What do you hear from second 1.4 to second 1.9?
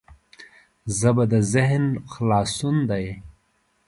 ذهن